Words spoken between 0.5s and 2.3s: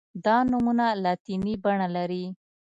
نومونه لاتیني بڼه لري.